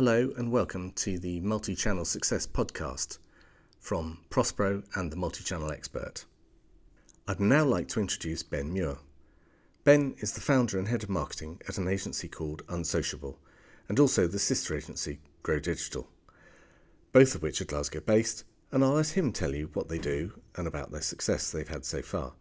[0.00, 3.18] Hello and welcome to the Multi Channel Success Podcast
[3.78, 6.24] from Prospero and the Multi Channel Expert.
[7.28, 8.96] I'd now like to introduce Ben Muir.
[9.84, 13.38] Ben is the founder and head of marketing at an agency called Unsociable
[13.90, 16.08] and also the sister agency Grow Digital,
[17.12, 20.32] both of which are Glasgow based, and I'll let him tell you what they do
[20.56, 22.32] and about their success they've had so far.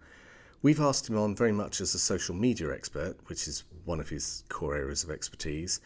[0.62, 4.08] We've asked him on very much as a social media expert, which is one of
[4.08, 5.82] his core areas of expertise,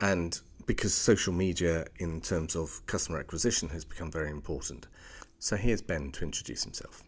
[0.00, 4.86] and because social media in terms of customer acquisition has become very important.
[5.38, 7.02] So here's Ben to introduce himself.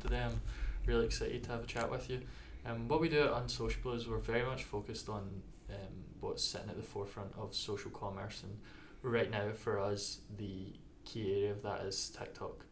[0.00, 0.40] Today I'm
[0.86, 2.20] really excited to have a chat with you.
[2.66, 6.68] Um, what we do at Unsociable is we're very much focused on um, what's sitting
[6.68, 8.58] at the forefront of social commerce and
[9.02, 10.72] right now for us the
[11.04, 12.64] key area of that is TikTok.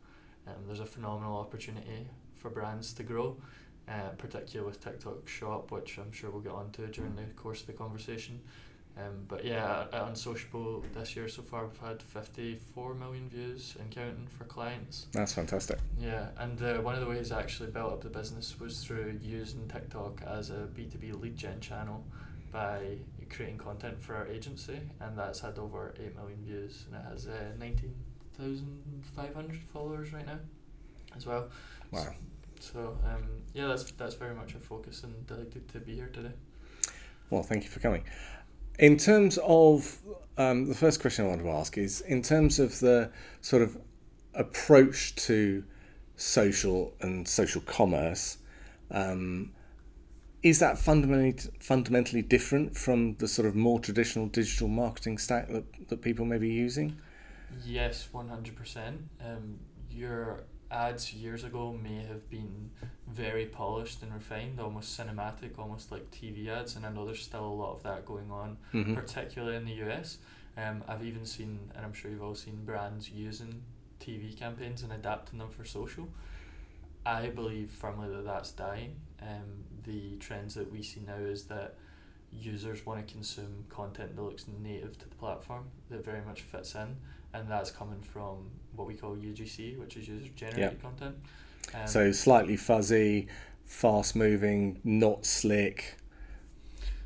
[0.47, 3.37] Um, there's a phenomenal opportunity for brands to grow,
[3.89, 7.67] uh, particularly with TikTok Shop, which I'm sure we'll get onto during the course of
[7.67, 8.41] the conversation.
[8.97, 13.91] Um, but yeah, at, Unsociable this year so far, we've had 54 million views and
[13.91, 15.07] counting for clients.
[15.13, 15.79] That's fantastic.
[15.99, 19.19] Yeah, and uh, one of the ways I actually built up the business was through
[19.23, 22.05] using TikTok as a B2B lead gen channel
[22.53, 22.99] by
[23.31, 27.29] creating content for our agency, and that's had over 8 million views and it has
[27.29, 30.39] uh, 19,500 followers right now
[31.17, 31.49] as well.
[31.93, 32.13] Wow.
[32.59, 33.23] So, um,
[33.55, 36.33] yeah, that's, that's very much a focus and delighted to be here today.
[37.31, 38.05] Well, thank you for coming.
[38.81, 39.99] In terms of
[40.39, 43.11] um, the first question I want to ask is in terms of the
[43.43, 43.77] sort of
[44.33, 45.63] approach to
[46.17, 48.39] social and social commerce,
[48.91, 49.53] um,
[50.43, 55.65] is that fundamentally fundamentally different from the sort of more traditional digital marketing stack that,
[55.91, 56.97] that people may be using?
[57.63, 59.03] Yes, one hundred percent.
[59.23, 59.59] Um,
[59.91, 62.71] your ads years ago may have been
[63.09, 67.45] very polished and refined, almost cinematic, almost like TV ads, and I know there's still
[67.45, 68.95] a lot of that going on, mm-hmm.
[68.95, 70.19] particularly in the US.
[70.57, 73.63] Um, I've even seen, and I'm sure you've all seen brands using
[74.01, 76.09] TV campaigns and adapting them for social.
[77.05, 78.97] I believe firmly that that's dying.
[79.23, 81.77] Um, the trends that we see now is that
[82.33, 86.75] users want to consume content that looks native to the platform that very much fits
[86.75, 86.97] in
[87.33, 90.83] and that's coming from what we call UGC, which is user generated yep.
[90.83, 91.17] content.
[91.75, 93.29] Um, so slightly fuzzy,
[93.65, 95.97] fast moving, not slick.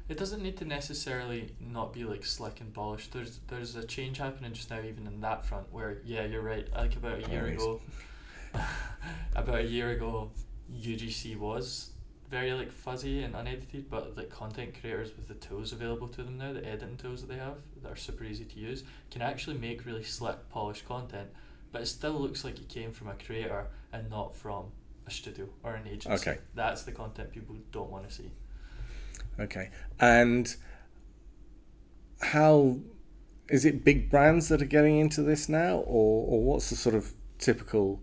[0.09, 3.12] It doesn't need to necessarily not be like slick and polished.
[3.12, 5.73] There's there's a change happening just now, even in that front.
[5.73, 6.69] Where yeah, you're right.
[6.75, 7.81] Like about a year ago,
[9.35, 10.31] about a year ago,
[10.75, 11.91] UGC was
[12.34, 16.37] very like fuzzy and unedited, but like content creators with the tools available to them
[16.37, 19.56] now, the editing tools that they have that are super easy to use, can actually
[19.56, 21.28] make really slick, polished content,
[21.71, 24.65] but it still looks like it came from a creator and not from
[25.06, 26.28] a studio or an agency.
[26.28, 26.41] Okay.
[26.56, 28.33] That's the content people don't want to see.
[29.39, 29.71] Okay.
[30.00, 30.53] And
[32.21, 32.78] how
[33.49, 36.97] is it big brands that are getting into this now or, or what's the sort
[36.97, 38.00] of typical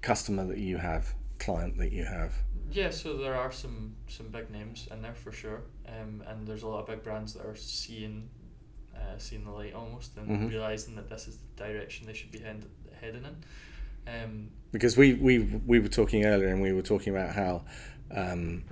[0.00, 2.32] customer that you have, client that you have?
[2.72, 6.62] Yeah, so there are some some big names in there for sure, um, and there's
[6.62, 8.28] a lot of big brands that are seeing,
[8.94, 10.48] uh, seeing the light almost and mm-hmm.
[10.48, 12.64] realizing that this is the direction they should be head,
[13.00, 13.36] heading in.
[14.06, 17.64] Um, because we, we we were talking earlier, and we were talking about how
[18.14, 18.62] um,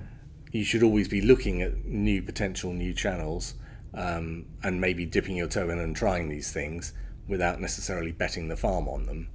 [0.53, 3.55] you should always be looking at new potential new channels,
[3.95, 6.93] um, and maybe dipping your toe in and trying these things
[7.27, 9.29] without necessarily betting the farm on them,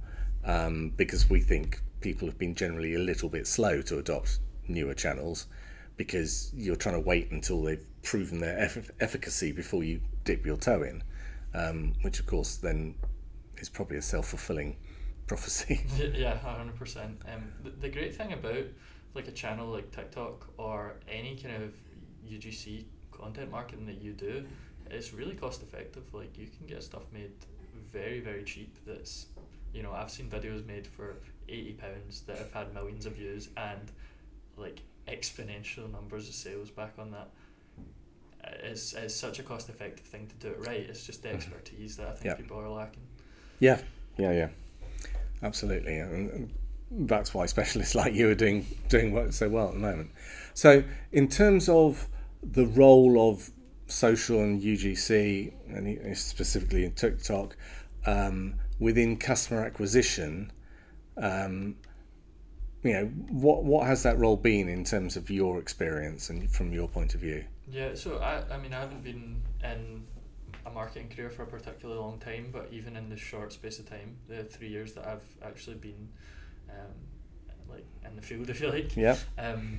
[0.46, 4.38] um, because we think people have been generally a little bit slow to adopt
[4.68, 5.46] newer channels
[5.96, 10.56] because you're trying to wait until they've proven their eff- efficacy before you dip your
[10.56, 11.02] toe in,
[11.54, 12.94] um, which of course then
[13.58, 14.76] is probably a self fulfilling
[15.26, 15.84] prophecy.
[16.14, 17.20] yeah, hundred percent.
[17.32, 18.64] Um, the, the great thing about
[19.14, 21.72] like a channel like TikTok or any kind of
[22.28, 24.44] UGC content marketing that you do,
[24.90, 26.02] it's really cost effective.
[26.12, 27.30] Like you can get stuff made
[27.92, 28.76] very very cheap.
[28.86, 29.26] That's
[29.72, 31.16] you know I've seen videos made for
[31.48, 33.90] eighty pounds that have had millions of views and
[34.56, 37.28] like exponential numbers of sales back on that.
[38.62, 40.80] It's, it's such a cost effective thing to do it right.
[40.80, 41.38] It's just the mm-hmm.
[41.38, 43.02] expertise that I think people are lacking.
[43.58, 43.80] Yeah,
[44.18, 44.48] yeah, yeah,
[45.42, 46.52] absolutely, and
[46.90, 50.10] that's why specialists like you are doing doing work so well at the moment.
[50.52, 52.06] So, in terms of
[52.42, 53.50] the role of
[53.86, 57.56] social and UGC, and specifically in TikTok,
[58.06, 60.52] um, within customer acquisition,
[61.16, 61.76] um,
[62.84, 66.72] you know what what has that role been in terms of your experience and from
[66.72, 67.44] your point of view?
[67.68, 70.04] Yeah so i i mean i haven't been in
[70.66, 73.88] a marketing career for a particularly long time but even in the short space of
[73.88, 76.08] time the three years that i've actually been
[76.70, 76.94] um,
[77.70, 79.16] like in the field if you like yeah.
[79.38, 79.78] um,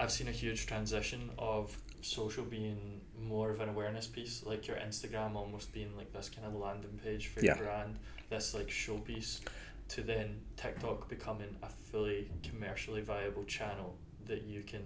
[0.00, 4.76] i've seen a huge transition of social being more of an awareness piece, like your
[4.76, 7.56] Instagram almost being like this kind of landing page for Yeah.
[7.56, 7.98] your brand,
[8.28, 9.40] this like showpiece,
[9.88, 13.96] to then TikTok becoming a fully commercially viable channel
[14.26, 14.82] that you can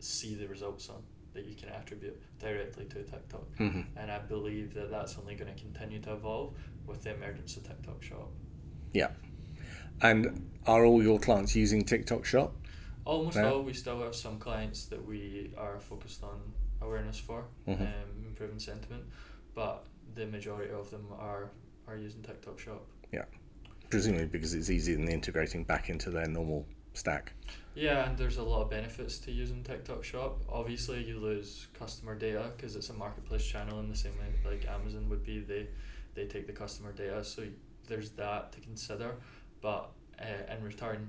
[0.00, 1.02] see the results on,
[1.34, 3.46] that you can attribute directly to TikTok.
[3.58, 6.54] hmm And I believe that that's only going to continue to evolve
[6.86, 8.30] with the emergence of TikTok Shop.
[8.92, 9.10] Yeah.
[10.00, 12.54] And are all your clients using TikTok Shop?
[13.04, 13.50] Almost Yeah.
[13.50, 16.40] all, we still have some clients that we are focused on
[16.80, 17.80] awareness for, Mhm.
[17.80, 19.04] um, improving sentiment,
[19.54, 21.50] but the majority of them are,
[21.86, 22.86] are using TikTok Shop.
[23.96, 27.32] Presumably because it's easier than integrating back into their normal stack.
[27.74, 30.42] Yeah, and there's a lot of benefits to using TikTok Shop.
[30.50, 34.68] Obviously, you lose customer data because it's a marketplace channel in the same way like
[34.68, 35.38] Amazon would be.
[35.38, 35.68] They
[36.14, 37.44] they take the customer data, so
[37.88, 39.14] there's that to consider.
[39.62, 39.88] But
[40.20, 41.08] uh, in return,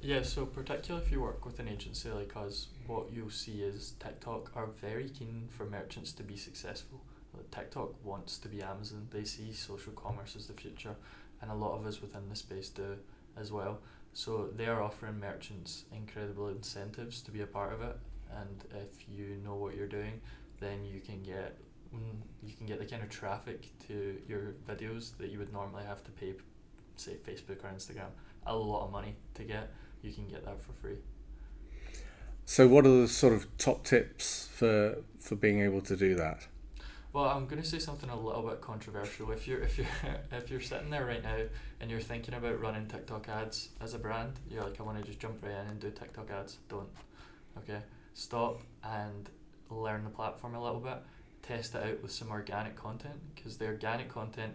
[0.00, 0.22] yeah.
[0.22, 4.52] So particularly if you work with an agency like us, what you'll see is TikTok
[4.56, 7.02] are very keen for merchants to be successful.
[7.50, 9.08] TikTok wants to be Amazon.
[9.10, 10.96] They see social commerce as the future,
[11.42, 12.96] and a lot of us within the space do
[13.36, 13.80] as well.
[14.14, 17.96] So they are offering merchants incredible incentives to be a part of it,
[18.30, 20.20] and if you know what you're doing,
[20.60, 21.58] then you can get
[21.94, 25.84] mm, you can get the kind of traffic to your videos that you would normally
[25.84, 26.34] have to pay,
[26.96, 28.10] say Facebook or Instagram,
[28.46, 29.72] a lot of money to get.
[30.02, 30.98] You can get that for free.
[32.44, 36.46] So what are the sort of top tips for for being able to do that?
[37.12, 39.30] Well, I'm gonna say something a little bit controversial.
[39.32, 39.86] If you're if you're
[40.32, 41.36] if you're sitting there right now
[41.80, 45.04] and you're thinking about running TikTok ads as a brand, you're like, I want to
[45.04, 46.56] just jump right in and do TikTok ads.
[46.70, 46.88] Don't.
[47.58, 47.80] Okay.
[48.14, 49.28] Stop and
[49.70, 50.98] learn the platform a little bit.
[51.42, 54.54] Test it out with some organic content because the organic content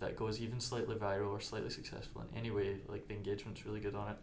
[0.00, 3.80] that goes even slightly viral or slightly successful in any way, like the engagement's really
[3.80, 4.16] good on it,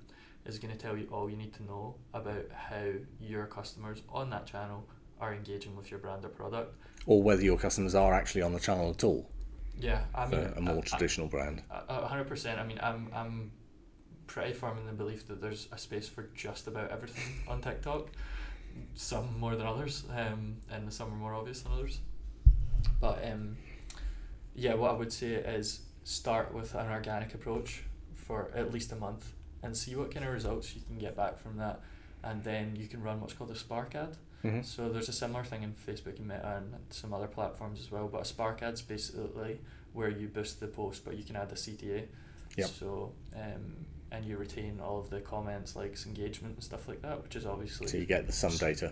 [0.45, 2.83] is going to tell you all you need to know about how
[3.21, 4.85] your customers on that channel
[5.19, 6.75] are engaging with your brand or product.
[7.05, 9.29] Or whether your customers are actually on the channel at all
[9.77, 11.61] Yeah, I mean, a more I- traditional brand.
[11.71, 12.59] I- A hundred percent.
[12.59, 13.51] I mean, I'm I'm
[14.27, 18.09] pretty firm in the belief that there's a space for just about everything on TikTok.
[18.93, 21.99] Some more than others, um, and some are more obvious than others.
[23.01, 23.57] But um,
[24.55, 27.83] yeah, what I would say is start with an organic approach
[28.15, 29.33] for at least a month
[29.63, 31.81] and see what kind of results you can get back from that,
[32.23, 34.17] and then you can run what's called a Spark ad.
[34.41, 37.91] hmm So there's a similar thing in Facebook and Meta and some other platforms as
[37.91, 38.07] well.
[38.07, 39.59] But a Spark ad's basically
[39.93, 42.05] where you boost the post, but you can add a CTA.
[42.57, 42.67] Yep.
[42.67, 47.21] So um, and you retain all of the comments, likes, engagement, and stuff like that,
[47.23, 48.91] which is obviously So you get the sum data.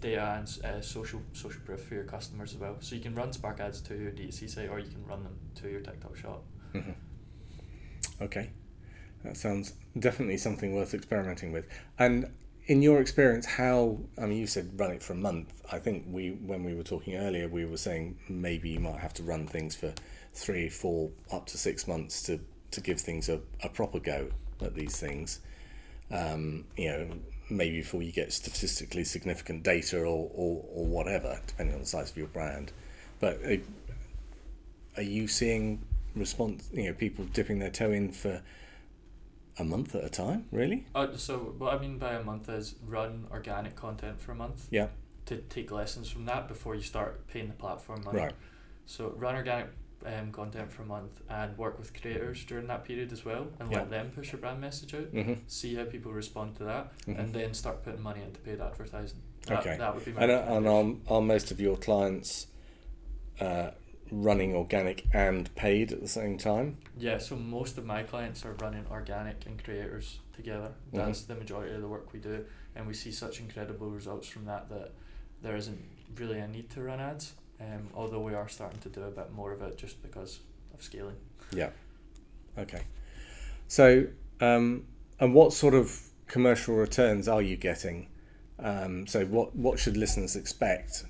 [0.00, 2.76] data and uh, social social proof for your customers as well.
[2.80, 5.36] So you can run Spark ads to your D2C site, or you can run them
[5.56, 6.42] to your TikTok shop.
[6.72, 6.92] hmm
[8.20, 8.50] Okay,
[9.24, 11.66] that sounds definitely something worth experimenting with.
[11.98, 12.30] And
[12.70, 15.52] in your experience, how I mean, you said run it for a month.
[15.72, 19.12] I think we, when we were talking earlier, we were saying maybe you might have
[19.14, 19.92] to run things for
[20.34, 22.38] three, four, up to six months to
[22.70, 24.28] to give things a, a proper go
[24.62, 25.40] at these things.
[26.12, 27.08] Um, you know,
[27.50, 32.12] maybe before you get statistically significant data or, or, or whatever, depending on the size
[32.12, 32.70] of your brand.
[33.18, 33.56] But uh,
[34.96, 35.82] are you seeing
[36.14, 36.68] response?
[36.72, 38.40] You know, people dipping their toe in for
[39.60, 40.46] a month at a time.
[40.50, 40.86] Really?
[40.94, 44.66] Uh, so what I mean by a month is run organic content for a month.
[44.70, 44.88] Yeah.
[45.26, 48.18] To take lessons from that before you start paying the platform money.
[48.20, 48.32] Right.
[48.86, 49.68] So run organic
[50.04, 53.70] um, content for a month and work with creators during that period as well, and
[53.70, 53.78] Yeah.
[53.80, 55.08] let them push your brand message out.
[55.12, 59.20] hmm See how people respond to that, and then start putting money into paid advertising.
[59.46, 59.76] That, Okay.
[59.76, 62.46] That would be my And, uh, and are, are most of your clients
[63.40, 63.70] uh,
[64.10, 66.78] running organic and paid at the same time?
[66.98, 70.72] Yeah, so most of my clients are running organic and creators together.
[70.92, 70.96] Mhm.
[70.96, 74.44] That's the majority of the work we do, and we see such incredible results from
[74.46, 74.92] that that
[75.42, 75.80] there isn't
[76.16, 77.34] really a need to run ads.
[77.60, 80.40] Um, although we are starting to do a bit more of it just because
[80.72, 81.16] of scaling.
[81.52, 81.70] Yeah.
[82.56, 82.82] Okay.
[83.68, 84.06] So,
[84.40, 84.86] um,
[85.18, 88.08] and what sort of commercial returns are you getting?
[88.58, 91.04] Um, so, what what should listeners expect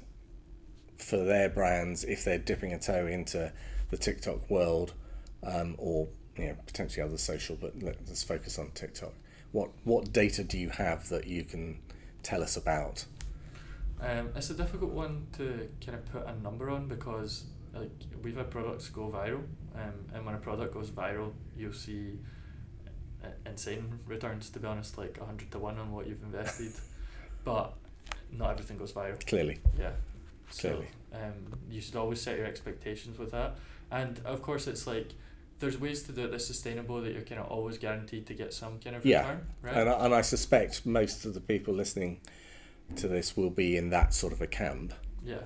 [1.01, 3.53] for their brands if they're dipping a toe into
[3.91, 4.95] the TikTok world,
[5.43, 7.57] um, or you know potentially other social?
[7.61, 9.13] But let, let's focus on TikTok.
[9.53, 11.79] What what data do you have that you can
[12.23, 13.05] tell us about?
[14.01, 17.91] Um, it's a difficult one to kind of put a number on because like
[18.23, 19.43] we've had products go viral,
[19.75, 22.19] um, and when a product goes viral, you'll see
[23.47, 24.51] insane returns.
[24.51, 26.73] To be honest, like a hundred to one on what you've invested,
[27.45, 27.75] but
[28.33, 29.25] not everything goes viral.
[29.27, 29.93] Clearly, Yeah.
[30.51, 33.57] So um, you should always set your expectations with that,
[33.91, 35.13] and of course it's like.
[35.59, 38.55] There's ways to do it that's sustainable that you're kind of always guaranteed to get
[38.55, 39.21] some kind of Yeah.
[39.21, 39.77] return, right?
[39.77, 42.23] and I, and I suspect most of the people listening
[42.97, 44.95] to this will be in that sort of a camp.
[45.23, 45.43] Yeah.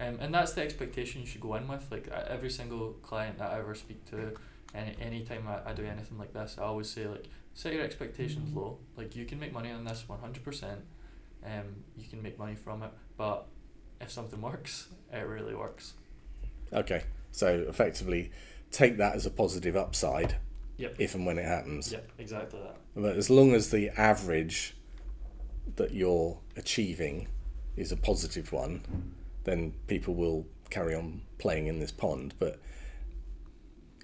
[0.00, 1.86] Um, and that's the expectation you should go in with.
[1.92, 4.34] Like every single client that I ever speak to,
[4.74, 8.52] any anytime I, I do anything like this, I always say like set your expectations
[8.52, 8.78] low.
[8.96, 10.80] Like you can make money on this one hundred percent.
[11.44, 13.46] Um, you can make money from it, but
[14.00, 15.94] if something works, it really works.
[16.72, 18.30] Okay, so effectively,
[18.70, 20.36] take that as a positive upside.
[20.78, 20.96] Yep.
[20.98, 21.90] If and when it happens.
[21.90, 22.76] Yep, exactly that.
[22.94, 24.76] But as long as the average
[25.76, 27.28] that you're achieving
[27.76, 28.82] is a positive one,
[29.44, 32.34] then people will carry on playing in this pond.
[32.38, 32.60] But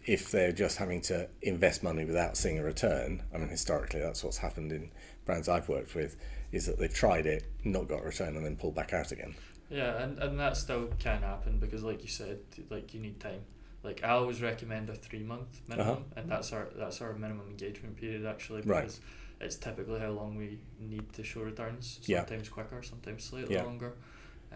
[0.06, 4.24] if they're just having to invest money without seeing a return, I mean, historically, that's
[4.24, 4.90] what's happened in
[5.24, 6.16] brands I've worked with,
[6.50, 9.34] is that they've tried it, not got a return, and then pulled back out again.
[9.72, 12.38] Yeah, and, and that still can happen because, like you said,
[12.70, 13.40] like you need time.
[13.82, 16.00] Like I always recommend a three month minimum, Uh-huh.
[16.20, 18.82] and that's our that's our minimum engagement period actually Right.
[18.82, 19.00] because
[19.40, 21.98] it's typically how long we need to show returns.
[22.04, 22.20] Yeah.
[22.20, 23.64] Sometimes quicker, sometimes slightly Yeah.
[23.64, 23.94] longer.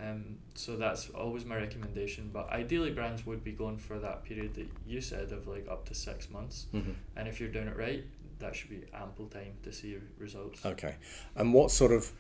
[0.01, 2.31] Um, so that's always my recommendation.
[2.33, 5.87] But ideally, brands would be going for that period that you said of like up
[5.87, 6.67] to six months.
[6.75, 6.93] Mm-hmm.
[7.17, 8.05] And if you're doing it right,
[8.39, 10.65] that should be ample time to see results.
[10.67, 10.97] Okay.
[11.35, 12.13] And what sort of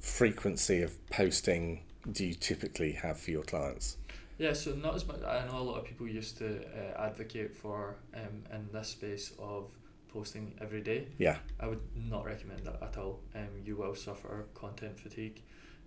[0.00, 3.96] frequency of posting do you typically have for your clients?
[4.38, 5.22] Yeah, so not as much.
[5.22, 9.32] I know a lot of people used to uh, advocate for um, in this space
[9.38, 9.70] of
[10.12, 11.06] posting every day.
[11.18, 11.36] Yeah.
[11.60, 13.20] I would not recommend that at all.
[13.34, 15.42] Um, you will suffer content fatigue.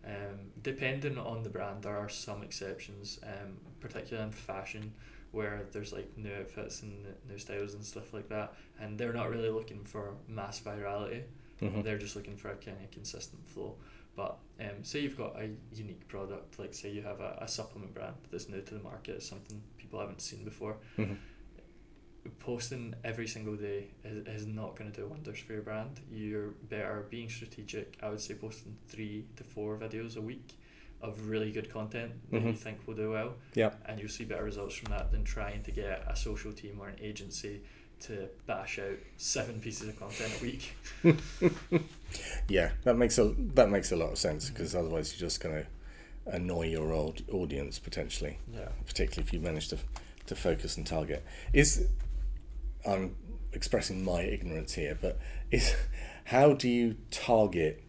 [0.05, 4.93] Um, depending on the brand, there are some exceptions, um, particularly in fashion,
[5.31, 9.29] where there's like new outfits and new styles and stuff like that, and they're not
[9.29, 11.24] really looking for mass virality.
[11.62, 11.81] Mm-hmm.
[11.81, 13.75] They're just looking for a kind of consistent flow.
[14.15, 17.93] But um, say you've got a unique product, like say you have a, a supplement
[17.93, 20.77] brand that's new to the market, something people haven't seen before.
[20.98, 21.17] Mhm.
[22.39, 26.00] Posting every single day is, is not going to do wonders for your brand.
[26.12, 27.98] You're better being strategic.
[28.01, 30.53] I would say posting three to four videos a week
[31.01, 32.57] of really good content that you Mhm.
[32.57, 33.36] think will do well.
[33.53, 33.75] Yeah.
[33.86, 36.88] And you'll see better results from that than trying to get a social team or
[36.88, 37.62] an agency
[38.02, 40.75] to bash out seven pieces of content a week.
[42.48, 45.56] Yeah, that makes a that makes a lot of sense because otherwise you're just going
[45.64, 45.68] to
[46.34, 48.70] annoy your old audience potentially, Yeah.
[48.86, 49.78] particularly if you manage to
[50.28, 51.25] to focus and target.
[51.54, 51.88] Is
[52.88, 53.16] I'm
[53.52, 55.20] expressing my ignorance here, but
[55.52, 55.75] is
[56.25, 57.84] how do you target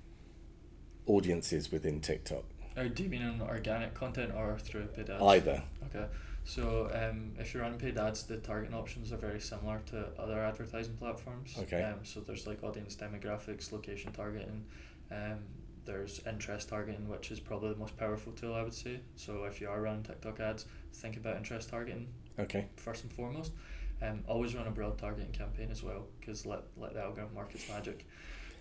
[1.06, 2.44] audiences within TikTok?
[2.76, 5.22] Oh, do you mean on organic content or through paid ads?
[5.22, 5.62] Either.
[5.94, 6.06] Okay.
[6.46, 10.40] So um, if you're running paid ads, the targeting options are very similar to other
[10.40, 11.54] advertising platforms.
[11.58, 11.82] Okay.
[11.82, 14.64] Um, so there's like audience demographics, location targeting,
[15.10, 15.40] um,
[15.84, 19.00] there's interest targeting, which is probably the most powerful tool I would say.
[19.16, 22.06] So if you are running TikTok ads, think about interest targeting
[22.38, 22.66] Okay.
[22.76, 23.52] first and foremost.
[24.00, 27.54] Um, always run a broad targeting campaign as well, because let let the algorithm work
[27.54, 28.06] its magic.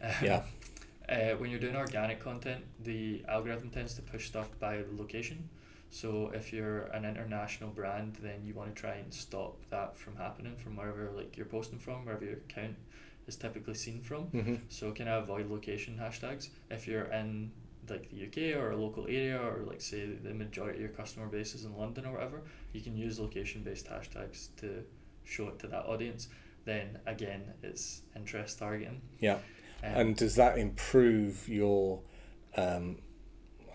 [0.01, 0.43] Um, Yeah.
[1.07, 5.49] Uh, when you're doing organic content, the algorithm tends to push stuff by location.
[5.89, 10.17] So if you're an international brand, then you want to try and stop that from
[10.17, 12.75] happening from wherever like you're posting from, wherever your account
[13.27, 14.25] is typically seen from.
[14.25, 14.55] Mm-hmm.
[14.69, 16.49] So can I avoid location hashtags?
[16.69, 17.51] If you're in
[17.89, 21.27] like the UK or a local area or like say the majority of your customer
[21.27, 22.41] base is in London or whatever,
[22.73, 24.83] you can use location based hashtags to
[25.23, 26.27] show it to that audience.
[26.65, 29.01] Then again, it's interest targeting.
[29.19, 29.35] Yeah.
[29.83, 32.01] Um, And does that improve your,
[32.57, 32.97] um,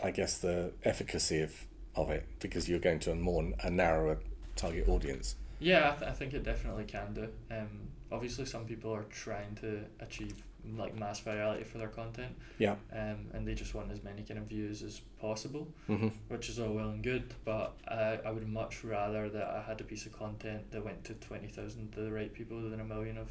[0.02, 4.18] I guess, the efficacy of, of it because you're going to a more a narrower
[4.56, 5.36] target audience?
[5.58, 7.28] Yeah, I, th- I think it definitely can do.
[7.50, 7.68] Um,
[8.10, 10.42] obviously, some people are trying to achieve
[10.76, 12.34] like mass virality for their content.
[12.58, 12.76] Yeah.
[12.92, 16.08] Um, and they just want as many kind of views as possible, Mm-hmm.
[16.28, 17.34] which is all well and good.
[17.44, 21.04] But I, I would much rather that I had a piece of content that went
[21.04, 23.28] to twenty thousand to the right people than a million of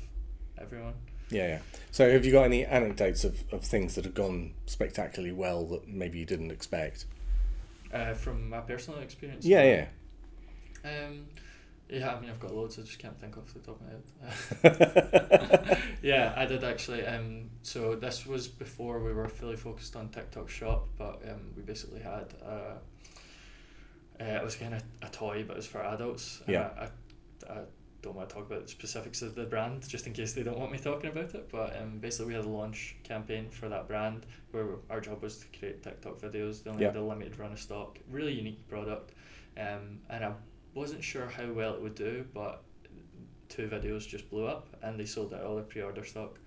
[0.59, 0.93] everyone.
[1.31, 1.59] Yeah, yeah.
[1.91, 5.87] So have you got any anecdotes of, of things that have gone spectacularly well that
[5.87, 7.05] maybe you didn't expect?
[7.91, 9.45] Uh, from my personal experience.
[9.45, 9.87] Yeah, yeah.
[10.89, 11.25] Um,
[11.89, 12.77] yeah, I mean, I've got loads.
[12.77, 13.87] I just can't think off the top of
[14.63, 15.77] my head.
[16.03, 17.05] yeah, I did actually.
[17.05, 21.63] Um, so this was before we were fully focused on TikTok Shop, but um, we
[21.63, 22.75] basically had uh,
[24.21, 26.41] uh, it was kind of a toy, but it was for adults.
[26.47, 26.69] Yeah.
[26.77, 26.83] I,
[27.51, 27.61] I, I
[28.01, 30.57] don't want to talk about the specifics of the brand, just in case they don't
[30.57, 31.49] want me talking about it.
[31.51, 35.37] But um, basically, we had a launch campaign for that brand where our job was
[35.39, 36.63] to create TikTok videos.
[36.63, 36.89] They only Yeah.
[36.91, 37.99] had a limited run of stock.
[38.09, 39.11] Really unique product.
[39.57, 40.31] Um, and I
[40.73, 42.63] wasn't sure how well it would do, but
[43.49, 46.37] two videos just blew up and they sold out all their pre-order stock.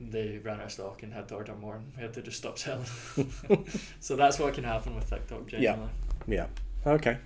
[0.00, 2.36] They ran out of stock and had to order more, and we had to just
[2.38, 2.86] stop selling.
[4.00, 5.88] so that's what can happen with TikTok genuinely.
[6.28, 6.46] Yeah.
[6.86, 7.18] Okay.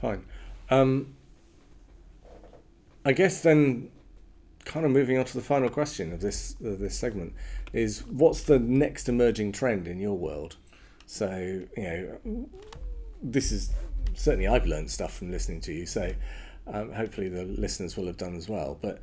[0.00, 0.24] Fine.
[0.70, 1.14] Um,
[3.04, 3.90] I guess then
[4.64, 7.34] kind of moving on to the final question of this of this segment
[7.72, 10.56] is what's the next emerging trend in your world?
[11.06, 12.48] So you know,
[13.22, 13.70] this is
[14.14, 15.86] certainly I've learned stuff from listening to you.
[15.86, 16.12] So
[16.66, 18.78] um, hopefully the listeners will have done as well.
[18.80, 19.00] But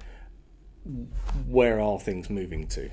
[1.47, 2.89] where are things moving to?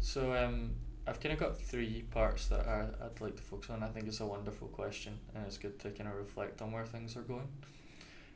[0.00, 0.72] So um,
[1.06, 3.82] I've kind of got three parts that I'd like to focus on.
[3.82, 6.84] I think it's a wonderful question, and it's good to kind of reflect on where
[6.84, 7.48] things are going.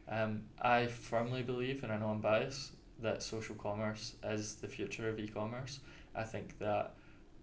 [0.08, 2.72] Um, I firmly believe, and I know I'm biased,
[3.02, 5.80] that social commerce is the future of e-commerce.
[6.14, 6.94] I think that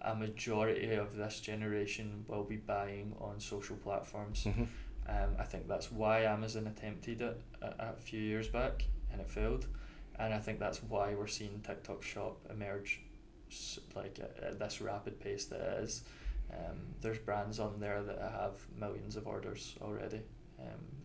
[0.02, 4.46] a majority of this generation will be buying on social platforms.
[4.46, 4.64] Mm-hmm.
[5.08, 9.30] Um, I think that's why Amazon attempted it a, a few years back and it
[9.30, 9.68] failed,
[10.18, 13.02] and I think that's why we're seeing TikTok Shop emerge
[13.96, 16.04] like at, at this rapid pace that it is.
[16.52, 20.22] Um, there's brands on there that have millions of orders already.
[20.60, 21.03] Um,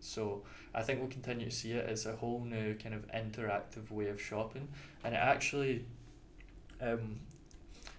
[0.00, 0.42] so
[0.74, 4.08] I think we'll continue to see it as a whole new kind of interactive way
[4.08, 4.68] of shopping,
[5.04, 5.84] and it actually
[6.80, 7.20] um,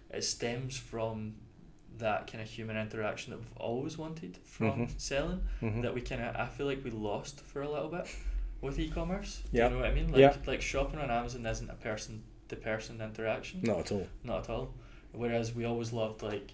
[0.09, 1.35] it stems from
[1.97, 4.99] that kind of human interaction that we've always wanted from Mhm.
[4.99, 5.81] selling Mm-hmm.
[5.81, 8.07] that we kind of I feel like we lost for a little bit
[8.61, 9.43] with e-commerce.
[9.51, 9.65] Yeah.
[9.65, 10.07] You know what I mean?
[10.11, 10.35] Like Yeah.
[10.47, 13.61] like shopping on Amazon isn't a person to person interaction.
[13.63, 14.07] Not at all.
[14.23, 14.73] Not at all.
[15.11, 16.51] Whereas we always loved like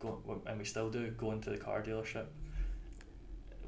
[0.00, 2.26] going and we still do going to the car dealership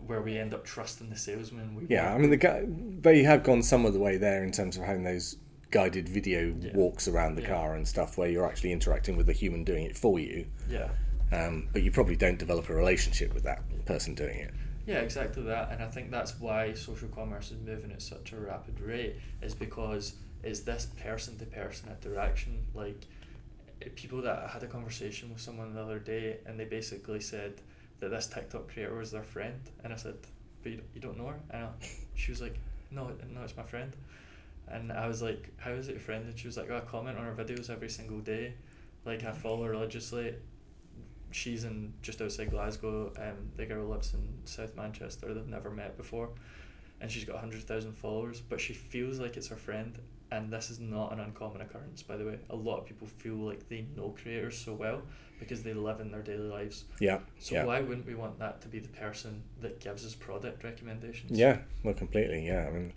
[0.07, 1.75] where we end up trusting the salesman.
[1.75, 4.53] We Yeah, I mean the guy, they have gone some of the way there in
[4.53, 5.37] terms of having those
[5.71, 6.73] guided video Yeah.
[6.75, 7.49] walks around the Yeah.
[7.49, 10.47] car and stuff where you're actually interacting with a human doing it for you.
[10.69, 10.91] yeah.
[11.33, 14.51] Um, but you probably don't develop a relationship with that person doing it.
[14.87, 18.37] Yeah, exactly that, and I think that's why social commerce is moving at such a
[18.37, 19.17] rapid rate.
[19.41, 22.67] Is because it's this person to person interaction.
[22.75, 23.07] Like
[23.81, 27.21] eh, people that I had a conversation with someone the other day, and they basically
[27.21, 27.55] said
[28.03, 30.17] that this TikTok creator was their friend, and I said,
[30.63, 31.69] "But you, don't- know her?" And I,
[32.15, 32.59] she was like,
[32.91, 33.95] "No, no, it's my friend."
[34.69, 36.81] And I was like, "How is it your friend?" And she was like, oh, "I
[36.81, 38.55] comment on her videos every single day,
[39.05, 40.35] like I follow her religiously."
[41.31, 43.13] she's in just outside Glasgow.
[43.19, 45.33] Um, the girl lives in South Manchester.
[45.33, 46.29] They've never met before,
[47.01, 48.41] and she's got hundred thousand followers.
[48.41, 49.99] But she feels like it's her friend,
[50.33, 52.39] and this is not an uncommon occurrence, by the way.
[52.49, 55.03] A lot of people feel like they know creators so well
[55.39, 56.85] because they live in their daily lives.
[57.01, 60.15] Yeah, So yeah, why wouldn't we want that to be the person that gives us
[60.15, 61.39] product recommendations?
[61.39, 61.59] yeah.
[61.85, 62.47] Well, completely.
[62.47, 62.93] Yeah, I mean,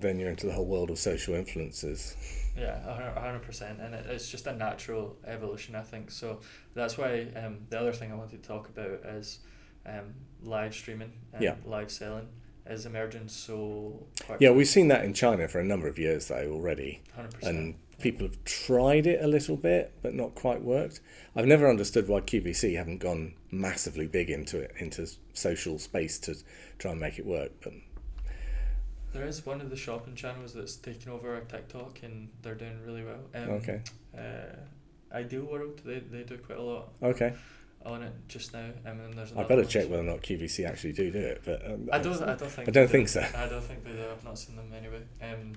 [0.00, 2.14] then you're into the whole world of social influences
[2.56, 6.10] Yeah, a 100% and it's just a natural evolution, I think.
[6.10, 6.40] So
[6.74, 9.38] that's why um, the other thing I wanted to talk about is
[9.86, 10.12] um,
[10.42, 11.54] live streaming and Yeah.
[11.64, 12.28] live selling
[12.70, 14.46] is emerging so quickly.
[14.46, 17.56] Yeah, we've seen that in China for a number of years though already, hundred percent.
[17.56, 21.00] and people have tried it a little bit, but not quite worked.
[21.34, 26.36] I've never understood why QVC haven't gone massively big into it, into social space to
[26.78, 27.52] try and make it work.
[27.62, 27.72] But
[29.12, 33.04] There is one of the shopping channels that's taken over TikTok, and they're doing really
[33.04, 33.20] well.
[33.34, 33.80] Um, okay,
[34.16, 34.56] Uh,
[35.12, 37.32] Ideal World, they, they do quite a lot okay,
[37.86, 38.66] on it just now.
[38.86, 41.42] Um, and there's I better check whether or not QVC actually do do it.
[41.44, 42.22] But um, I don't.
[42.22, 42.68] I don't think.
[42.68, 43.20] I don't think so.
[43.20, 44.04] I don't think they do.
[44.10, 45.02] I've not seen them anyway.
[45.22, 45.52] Um,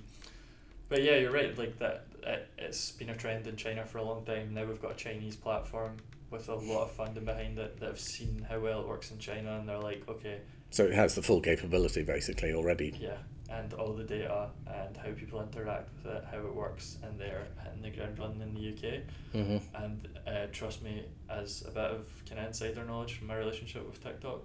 [0.88, 1.56] but yeah, you're right.
[1.56, 4.54] Like that, it, it's been a trend in China for a long time.
[4.54, 5.96] Now we've got a Chinese platform
[6.30, 9.18] with a lot of funding behind it that have seen how well it works in
[9.18, 10.38] China, and they're like, okay,
[10.70, 12.94] So it has the full capability basically already.
[12.98, 13.16] yeah,
[13.58, 17.46] and all the data and how people interact with it, how it works, and they're
[17.62, 19.02] hitting the ground running in the UK.
[19.34, 19.82] Mm-hmm.
[19.84, 23.86] And uh, trust me, as a bit of kind of insider knowledge from my relationship
[23.86, 24.40] with TikTok,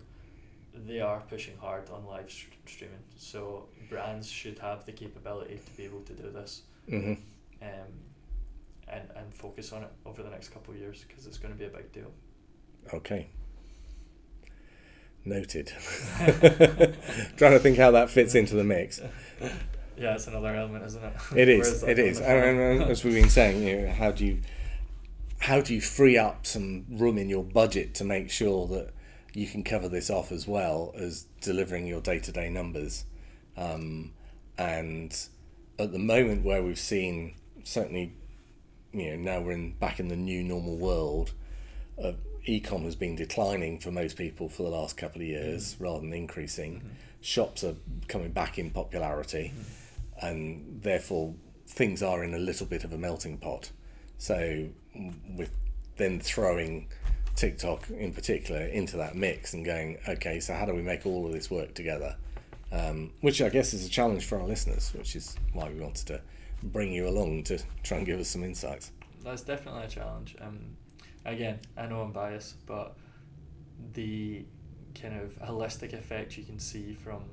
[0.85, 2.99] they are pushing hard on live st- streaming.
[3.17, 7.11] So brands should have the capability to be able to do this Mm-hmm.
[7.61, 7.91] um,
[8.87, 11.59] and, and focus on it over the next couple of years because it's going to
[11.59, 12.11] be a big deal.
[12.93, 13.27] Okay.
[15.27, 15.67] Noted.
[17.37, 19.01] Trying to think how that fits into the mix.
[19.97, 21.13] Yeah, it's another element, isn't it?
[21.35, 21.81] It is.
[21.81, 22.19] that It is.
[22.21, 24.39] And, and- and as we've been saying, you know, how do you
[25.39, 28.89] how do you free up some room in your budget to make sure that
[29.33, 33.03] you can cover this off as well as delivering your day to day numbers?
[33.57, 34.13] Um,
[34.57, 35.11] and
[35.77, 38.13] at the moment, where we've seen certainly,
[38.93, 41.33] you know, now we're in back in the new normal world.
[42.01, 42.13] Uh,
[42.47, 46.13] e-com has been declining for most people for the last couple of years rather than
[46.13, 46.81] increasing.
[47.21, 47.75] Shops are
[48.07, 49.51] coming back in popularity
[50.21, 51.33] and therefore
[51.67, 53.71] things are in a little bit of a melting pot.
[54.17, 55.51] So, mm, with
[55.97, 56.87] then throwing
[57.35, 61.25] TikTok in particular into that mix and going, okay, so how do we make all
[61.25, 62.15] of this work together?
[62.71, 66.07] Um, which I guess is a challenge for our listeners, which is why we wanted
[66.07, 66.21] to
[66.63, 68.91] bring you along to try and give us some insights.
[69.23, 70.35] That's definitely a challenge.
[70.41, 70.77] Um,
[71.27, 72.95] again, I know I'm biased, but
[73.93, 74.45] the
[74.99, 77.23] kind of holistic effect you can see from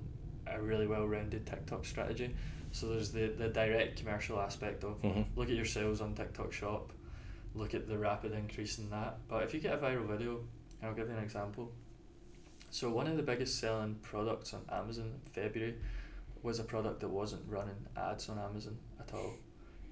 [0.47, 2.35] a really well rounded TikTok strategy.
[2.73, 5.27] So there's the, the direct commercial aspect of Mhm.
[5.37, 6.93] look at your sales on TikTok Shop,
[7.55, 9.17] look at the rapid increase in that.
[9.29, 10.41] But if you get a viral video,
[10.83, 11.73] I'll give you an example.
[12.71, 15.77] So one of the biggest selling products on Amazon in February
[16.43, 19.35] was a product that wasn't running ads on Amazon at all,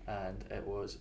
[0.06, 0.98] and it was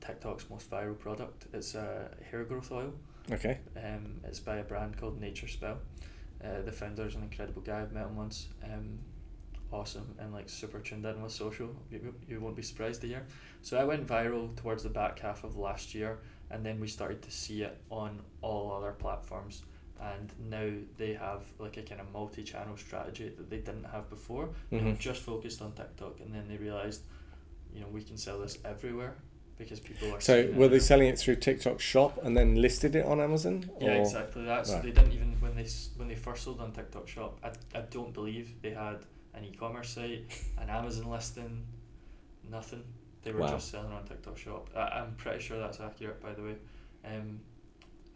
[0.00, 1.46] TikTok's most viral product.
[1.52, 2.92] It's a hair growth oil.
[3.30, 3.58] Okay.
[3.76, 5.78] Um, it's by a brand called Nature Spell.
[6.42, 7.82] Uh, the founder's an incredible guy.
[7.82, 8.48] I've met him once.
[8.64, 8.98] Um,
[9.72, 11.68] awesome and like super tuned in with social.
[11.90, 13.26] You, you won't be surprised to hear.
[13.62, 16.18] So I went viral towards the back half of last year,
[16.50, 19.62] and then we started to see it on all other platforms.
[20.00, 24.48] And now they have like a kind of multi-channel strategy that they didn't have before.
[24.70, 27.02] They were just focused on TikTok, and then they realized,
[27.74, 29.16] you know, we can sell this everywhere
[29.60, 30.20] because people are.
[30.20, 30.82] So were they now.
[30.82, 33.70] selling it through TikTok Shop and then listed it on Amazon?
[33.80, 34.66] Yeah, or- exactly that.
[34.66, 34.82] So Right.
[34.84, 37.38] they didn't even when they when they first sold on TikTok Shop.
[37.44, 38.98] I, I don't believe they had
[39.34, 40.24] an e-commerce site,
[40.60, 41.64] an Amazon listing,
[42.50, 42.82] nothing.
[43.22, 43.48] They were Wow.
[43.52, 44.68] just selling on TikTok Shop.
[44.74, 46.56] I, I'm pretty sure that's accurate, by the way.
[47.04, 47.38] Um,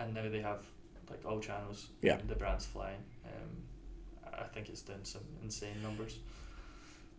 [0.00, 0.64] and now they have
[1.10, 1.88] like all channels.
[2.02, 2.18] Yeah.
[2.26, 3.02] The brand's flying.
[3.26, 6.18] Um, I I think it's done some insane numbers.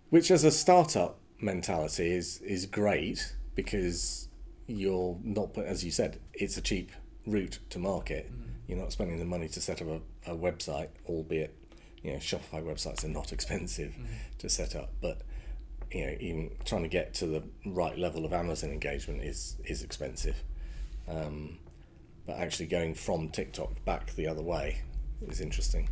[0.09, 4.27] Which, as a startup mentality, is is great because
[4.67, 6.91] you're not, put- as you said, it's a cheap
[7.25, 8.31] route to market.
[8.31, 8.41] Mm.
[8.67, 11.55] You're not spending the money to set up a, a website, albeit
[12.03, 14.05] you know Shopify websites are not expensive Mm.
[14.39, 15.21] to set up, but
[15.91, 19.83] you know even trying to get to the right level of Amazon engagement is is
[19.83, 20.35] expensive.
[21.07, 21.59] Um,
[22.25, 24.81] but actually going from TikTok back the other way
[25.27, 25.89] is interesting.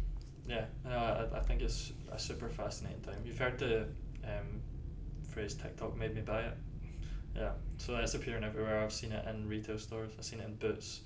[0.47, 3.21] Yeah, no, I, I think it's a super fascinating time.
[3.23, 3.84] You've heard the
[4.23, 4.62] um,
[5.30, 6.58] phrase TikTok made me buy it.
[7.36, 8.84] Yeah, so it's appearing everywhere.
[8.84, 10.12] I've seen it in retail stores.
[10.17, 11.02] I've seen it in Boots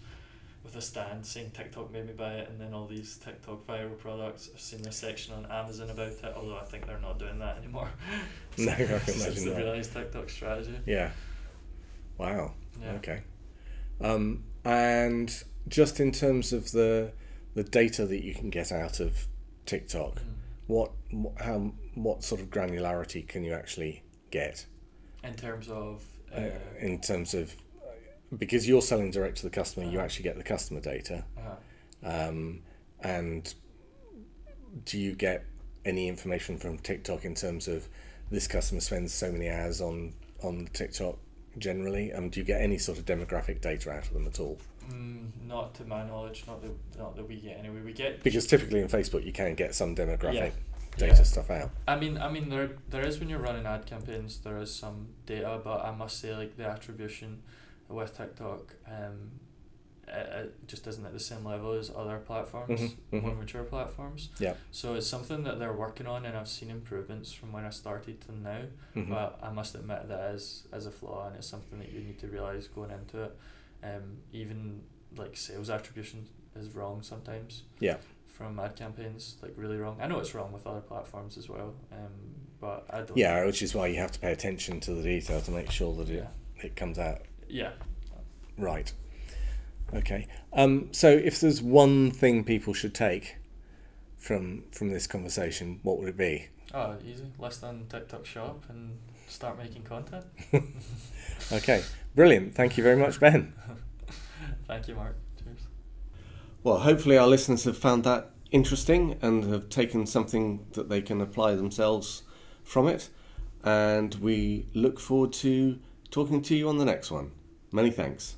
[0.63, 3.97] with a stand saying TikTok made me buy it, and then all these TikTok viral
[3.97, 4.49] products.
[4.53, 7.57] I've seen a section on Amazon about it, although I think they're not doing that
[7.57, 7.89] anymore.
[8.57, 9.57] No, I can Since imagine they that.
[9.57, 10.75] realised TikTok strategy.
[10.87, 11.11] Yeah.
[12.17, 12.53] Wow.
[12.81, 12.93] Yeah.
[12.93, 13.21] Okay.
[14.01, 15.31] Um, and
[15.67, 17.11] just in terms of the
[17.53, 19.27] the data that you can get out of
[19.65, 20.33] TikTok, Mhm.
[20.67, 20.91] what
[21.39, 24.65] how what sort of granularity can you actually get
[25.23, 26.03] In terms of.
[26.33, 27.55] Uh, uh, in terms of
[28.37, 30.05] because you're selling direct to the customer, you Uh-huh.
[30.05, 31.55] actually get the customer data, uh,
[32.29, 32.61] um,
[33.01, 33.53] and
[34.85, 35.45] do you get
[35.85, 37.87] any information from TikTok in terms of
[38.29, 40.13] this customer spends so many hours on
[40.43, 41.17] on TikTok
[41.57, 42.11] generally?
[42.13, 44.57] Um, do you get any sort of demographic data out of them at all?
[44.91, 47.81] mm, not to my knowledge, not that not that we get anyway.
[47.81, 50.49] We get Because typically in Facebook you can get some demographic Yeah.
[50.97, 51.23] Data Yeah.
[51.23, 51.71] stuff out.
[51.87, 55.07] I mean, I mean, there there is when you're running ad campaigns, there is some
[55.25, 57.41] data, but I must say, like the attribution
[57.89, 59.31] with TikTok, um,
[60.07, 62.79] it, it just isn't at the same level as other platforms,
[63.11, 63.39] Mhm, more mhm.
[63.39, 64.29] mature platforms.
[64.39, 64.55] Yeah.
[64.71, 68.19] So it's something that they're working on, and I've seen improvements from when I started
[68.21, 68.61] to now.
[68.95, 69.09] Mhm.
[69.09, 72.19] But I must admit that is as a flaw, and it's something that you need
[72.19, 73.37] to realize going into it.
[73.83, 74.81] Um, even
[75.15, 77.97] like sales attribution is wrong sometimes Yeah.
[78.27, 79.97] from ad campaigns, like really wrong.
[80.01, 82.11] I know it's wrong with other platforms as well, um,
[82.59, 83.17] but I don't.
[83.17, 85.93] Yeah, which is why you have to pay attention to the detail to make sure
[85.95, 86.63] that it, Yeah.
[86.65, 87.71] it comes out Yeah.
[88.57, 88.91] right.
[89.93, 90.27] Okay.
[90.53, 93.37] Um, so if there's one thing people should take
[94.17, 96.47] from from this conversation, what would it be?
[96.73, 97.31] Oh, easy.
[97.39, 100.25] Less than TikTok Shop and start making content.
[101.51, 101.83] Okay.
[102.15, 102.55] Brilliant.
[102.55, 103.53] Thank you very much, Ben.
[104.67, 105.15] Thank you, Mark.
[106.63, 111.21] Well, hopefully our listeners have found that interesting and have taken something that they can
[111.21, 112.23] apply themselves
[112.63, 113.09] from it.
[113.63, 115.79] And we look forward to
[116.11, 117.31] talking to you on the next one.
[117.71, 118.35] Many thanks.